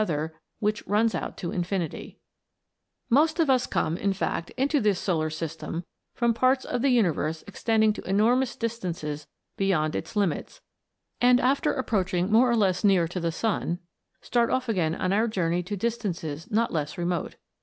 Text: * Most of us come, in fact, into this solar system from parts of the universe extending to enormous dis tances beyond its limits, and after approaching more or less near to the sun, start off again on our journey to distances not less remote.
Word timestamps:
* 0.01 0.01
Most 0.01 0.81
of 3.39 3.49
us 3.51 3.67
come, 3.67 3.97
in 3.97 4.13
fact, 4.13 4.49
into 4.57 4.79
this 4.79 4.99
solar 4.99 5.29
system 5.29 5.83
from 6.15 6.33
parts 6.33 6.65
of 6.65 6.81
the 6.81 6.89
universe 6.89 7.43
extending 7.45 7.93
to 7.93 8.01
enormous 8.09 8.55
dis 8.55 8.79
tances 8.79 9.27
beyond 9.57 9.95
its 9.95 10.15
limits, 10.15 10.59
and 11.21 11.39
after 11.39 11.71
approaching 11.73 12.31
more 12.31 12.49
or 12.49 12.55
less 12.55 12.83
near 12.83 13.07
to 13.07 13.19
the 13.19 13.31
sun, 13.31 13.77
start 14.21 14.49
off 14.49 14.67
again 14.67 14.95
on 14.95 15.13
our 15.13 15.27
journey 15.27 15.61
to 15.61 15.77
distances 15.77 16.49
not 16.49 16.73
less 16.73 16.97
remote. 16.97 17.35